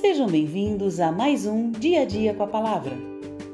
Sejam 0.00 0.26
bem-vindos 0.26 0.98
a 0.98 1.12
mais 1.12 1.44
um 1.44 1.70
Dia 1.72 2.00
a 2.00 2.04
Dia 2.06 2.32
com 2.32 2.42
a 2.42 2.46
Palavra, 2.46 2.96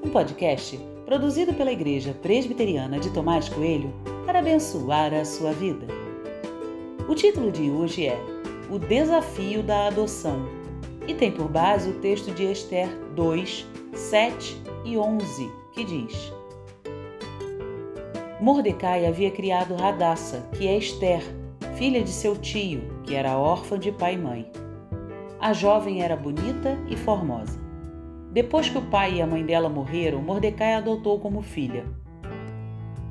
um 0.00 0.08
podcast 0.08 0.78
produzido 1.04 1.52
pela 1.52 1.72
Igreja 1.72 2.14
Presbiteriana 2.22 3.00
de 3.00 3.12
Tomás 3.12 3.48
Coelho 3.48 3.92
para 4.24 4.38
abençoar 4.38 5.12
a 5.12 5.24
sua 5.24 5.50
vida. 5.52 5.88
O 7.08 7.16
título 7.16 7.50
de 7.50 7.68
hoje 7.68 8.06
é 8.06 8.16
O 8.70 8.78
Desafio 8.78 9.60
da 9.60 9.88
Adoção 9.88 10.48
e 11.08 11.14
tem 11.14 11.32
por 11.32 11.48
base 11.48 11.90
o 11.90 11.94
texto 11.94 12.30
de 12.30 12.44
Esther 12.44 12.96
2, 13.16 13.66
7 13.92 14.56
e 14.84 14.96
11, 14.96 15.50
que 15.72 15.82
diz: 15.82 16.32
Mordecai 18.40 19.04
havia 19.04 19.32
criado 19.32 19.74
Radassa, 19.74 20.48
que 20.56 20.68
é 20.68 20.78
Esther, 20.78 21.24
filha 21.76 22.04
de 22.04 22.10
seu 22.10 22.36
tio, 22.36 22.82
que 23.02 23.16
era 23.16 23.36
órfã 23.36 23.76
de 23.76 23.90
pai 23.90 24.14
e 24.14 24.18
mãe. 24.18 24.65
A 25.40 25.52
jovem 25.52 26.02
era 26.02 26.16
bonita 26.16 26.78
e 26.88 26.96
formosa. 26.96 27.60
Depois 28.32 28.68
que 28.68 28.78
o 28.78 28.82
pai 28.82 29.14
e 29.14 29.22
a 29.22 29.26
mãe 29.26 29.44
dela 29.44 29.68
morreram, 29.68 30.22
Mordecai 30.22 30.74
a 30.74 30.78
adotou 30.78 31.20
como 31.20 31.42
filha. 31.42 31.84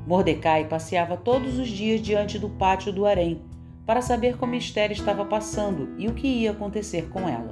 Mordecai 0.06 0.64
passeava 0.64 1.16
todos 1.16 1.58
os 1.58 1.68
dias 1.68 2.00
diante 2.00 2.38
do 2.38 2.48
pátio 2.48 2.92
do 2.92 3.06
harém 3.06 3.42
para 3.84 4.02
saber 4.02 4.36
como 4.36 4.54
Esther 4.54 4.90
estava 4.90 5.24
passando 5.24 5.94
e 5.98 6.08
o 6.08 6.14
que 6.14 6.26
ia 6.26 6.50
acontecer 6.50 7.08
com 7.08 7.28
ela. 7.28 7.50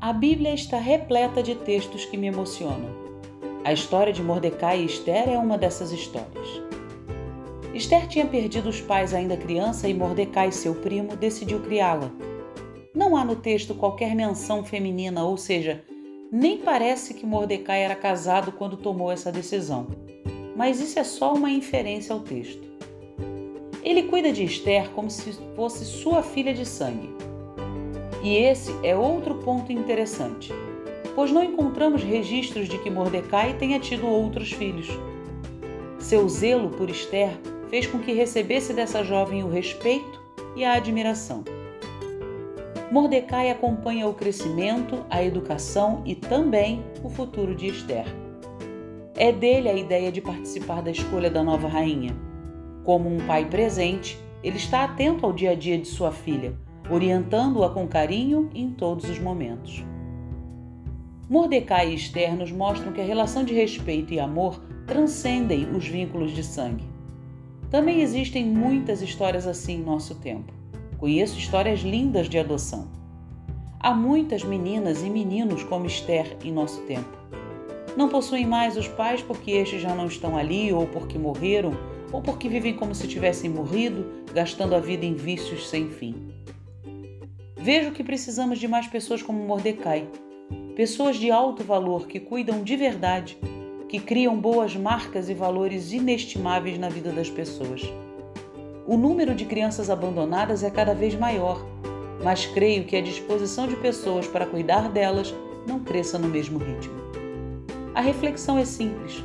A 0.00 0.14
Bíblia 0.14 0.54
está 0.54 0.78
repleta 0.78 1.42
de 1.42 1.54
textos 1.54 2.06
que 2.06 2.16
me 2.16 2.26
emocionam. 2.26 2.88
A 3.62 3.72
história 3.72 4.12
de 4.12 4.22
Mordecai 4.22 4.80
e 4.80 4.86
Esther 4.86 5.28
é 5.28 5.38
uma 5.38 5.58
dessas 5.58 5.92
histórias. 5.92 6.69
Esther 7.80 8.06
tinha 8.06 8.26
perdido 8.26 8.68
os 8.68 8.78
pais 8.78 9.14
ainda 9.14 9.38
criança 9.38 9.88
e 9.88 9.94
Mordecai, 9.94 10.52
seu 10.52 10.74
primo, 10.74 11.16
decidiu 11.16 11.60
criá-la. 11.60 12.10
Não 12.94 13.16
há 13.16 13.24
no 13.24 13.34
texto 13.34 13.74
qualquer 13.74 14.14
menção 14.14 14.62
feminina, 14.62 15.24
ou 15.24 15.38
seja, 15.38 15.82
nem 16.30 16.58
parece 16.58 17.14
que 17.14 17.24
Mordecai 17.24 17.82
era 17.82 17.94
casado 17.94 18.52
quando 18.52 18.76
tomou 18.76 19.10
essa 19.10 19.32
decisão. 19.32 19.86
Mas 20.54 20.78
isso 20.78 20.98
é 20.98 21.04
só 21.04 21.32
uma 21.32 21.50
inferência 21.50 22.12
ao 22.12 22.20
texto. 22.20 22.68
Ele 23.82 24.02
cuida 24.02 24.30
de 24.30 24.44
Esther 24.44 24.90
como 24.90 25.10
se 25.10 25.32
fosse 25.56 25.86
sua 25.86 26.22
filha 26.22 26.52
de 26.52 26.66
sangue. 26.66 27.08
E 28.22 28.36
esse 28.36 28.70
é 28.82 28.94
outro 28.94 29.36
ponto 29.36 29.72
interessante, 29.72 30.52
pois 31.14 31.32
não 31.32 31.42
encontramos 31.42 32.02
registros 32.02 32.68
de 32.68 32.76
que 32.76 32.90
Mordecai 32.90 33.56
tenha 33.56 33.80
tido 33.80 34.06
outros 34.06 34.52
filhos. 34.52 34.86
Seu 35.98 36.28
zelo 36.28 36.68
por 36.68 36.90
Esther 36.90 37.30
fez 37.70 37.86
com 37.86 38.00
que 38.00 38.12
recebesse 38.12 38.74
dessa 38.74 39.02
jovem 39.04 39.44
o 39.44 39.48
respeito 39.48 40.20
e 40.56 40.64
a 40.64 40.74
admiração. 40.74 41.44
Mordecai 42.90 43.50
acompanha 43.50 44.08
o 44.08 44.14
crescimento, 44.14 45.06
a 45.08 45.22
educação 45.22 46.02
e 46.04 46.16
também 46.16 46.82
o 47.04 47.08
futuro 47.08 47.54
de 47.54 47.68
Esther. 47.68 48.04
É 49.14 49.30
dele 49.30 49.68
a 49.68 49.74
ideia 49.74 50.10
de 50.10 50.20
participar 50.20 50.82
da 50.82 50.90
escolha 50.90 51.30
da 51.30 51.44
nova 51.44 51.68
rainha. 51.68 52.16
Como 52.84 53.08
um 53.08 53.18
pai 53.26 53.44
presente, 53.44 54.18
ele 54.42 54.56
está 54.56 54.82
atento 54.82 55.24
ao 55.24 55.32
dia 55.32 55.52
a 55.52 55.54
dia 55.54 55.78
de 55.78 55.86
sua 55.86 56.10
filha, 56.10 56.54
orientando-a 56.90 57.70
com 57.70 57.86
carinho 57.86 58.50
em 58.52 58.70
todos 58.70 59.08
os 59.08 59.18
momentos. 59.20 59.84
Mordecai 61.28 61.90
e 61.90 61.94
Esther 61.94 62.34
nos 62.34 62.50
mostram 62.50 62.92
que 62.92 63.00
a 63.00 63.04
relação 63.04 63.44
de 63.44 63.54
respeito 63.54 64.12
e 64.12 64.18
amor 64.18 64.60
transcendem 64.84 65.70
os 65.70 65.86
vínculos 65.86 66.32
de 66.32 66.42
sangue. 66.42 66.84
Também 67.70 68.00
existem 68.00 68.44
muitas 68.44 69.00
histórias 69.00 69.46
assim 69.46 69.74
em 69.74 69.84
nosso 69.84 70.16
tempo. 70.16 70.52
Conheço 70.98 71.38
histórias 71.38 71.80
lindas 71.80 72.28
de 72.28 72.36
adoção. 72.36 72.88
Há 73.78 73.94
muitas 73.94 74.42
meninas 74.42 75.02
e 75.02 75.08
meninos 75.08 75.62
como 75.62 75.86
Esther 75.86 76.36
em 76.44 76.52
nosso 76.52 76.82
tempo. 76.82 77.16
Não 77.96 78.08
possuem 78.08 78.44
mais 78.44 78.76
os 78.76 78.88
pais 78.88 79.22
porque 79.22 79.52
estes 79.52 79.80
já 79.80 79.94
não 79.94 80.06
estão 80.06 80.36
ali, 80.36 80.72
ou 80.72 80.86
porque 80.86 81.16
morreram, 81.16 81.72
ou 82.12 82.20
porque 82.20 82.48
vivem 82.48 82.74
como 82.74 82.94
se 82.94 83.06
tivessem 83.06 83.48
morrido, 83.48 84.04
gastando 84.34 84.74
a 84.74 84.80
vida 84.80 85.06
em 85.06 85.14
vícios 85.14 85.68
sem 85.68 85.88
fim. 85.88 86.14
Vejo 87.56 87.92
que 87.92 88.02
precisamos 88.02 88.58
de 88.58 88.66
mais 88.66 88.88
pessoas 88.88 89.22
como 89.22 89.46
Mordecai, 89.46 90.08
pessoas 90.74 91.16
de 91.16 91.30
alto 91.30 91.62
valor 91.62 92.08
que 92.08 92.18
cuidam 92.18 92.62
de 92.64 92.76
verdade 92.76 93.38
que 93.90 93.98
criam 93.98 94.40
boas 94.40 94.76
marcas 94.76 95.28
e 95.28 95.34
valores 95.34 95.92
inestimáveis 95.92 96.78
na 96.78 96.88
vida 96.88 97.10
das 97.10 97.28
pessoas. 97.28 97.82
O 98.86 98.96
número 98.96 99.34
de 99.34 99.44
crianças 99.44 99.90
abandonadas 99.90 100.62
é 100.62 100.70
cada 100.70 100.94
vez 100.94 101.16
maior, 101.16 101.60
mas 102.22 102.46
creio 102.46 102.84
que 102.84 102.94
a 102.94 103.02
disposição 103.02 103.66
de 103.66 103.74
pessoas 103.74 104.28
para 104.28 104.46
cuidar 104.46 104.88
delas 104.88 105.34
não 105.66 105.80
cresça 105.80 106.20
no 106.20 106.28
mesmo 106.28 106.56
ritmo. 106.60 106.94
A 107.92 108.00
reflexão 108.00 108.56
é 108.56 108.64
simples. 108.64 109.24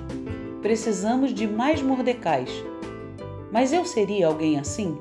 Precisamos 0.64 1.32
de 1.32 1.46
mais 1.46 1.80
Mordecais. 1.84 2.50
Mas 3.52 3.72
eu 3.72 3.86
seria 3.86 4.26
alguém 4.26 4.58
assim? 4.58 4.98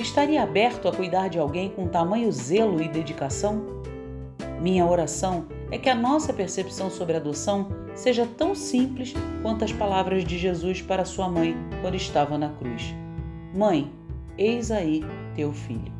Estaria 0.00 0.42
aberto 0.42 0.88
a 0.88 0.92
cuidar 0.92 1.28
de 1.28 1.38
alguém 1.38 1.68
com 1.70 1.86
tamanho 1.86 2.32
zelo 2.32 2.82
e 2.82 2.88
dedicação? 2.88 3.62
Minha 4.60 4.84
oração 4.84 5.46
é 5.48 5.59
que 5.78 5.88
a 5.88 5.94
nossa 5.94 6.32
percepção 6.32 6.90
sobre 6.90 7.16
adoção 7.16 7.68
seja 7.94 8.26
tão 8.26 8.54
simples 8.54 9.14
quanto 9.42 9.64
as 9.64 9.72
palavras 9.72 10.24
de 10.24 10.38
Jesus 10.38 10.82
para 10.82 11.04
sua 11.04 11.28
mãe 11.28 11.56
quando 11.80 11.94
estava 11.94 12.36
na 12.36 12.48
cruz: 12.50 12.94
Mãe, 13.54 13.92
eis 14.36 14.70
aí 14.70 15.04
teu 15.34 15.52
filho. 15.52 15.99